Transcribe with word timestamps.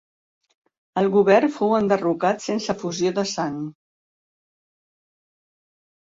El 1.01 1.09
govern 1.15 1.53
fou 1.57 1.75
enderrocat 1.79 2.41
sense 2.47 2.73
efusió 2.75 3.13
de 3.19 3.27
sang. 3.33 3.61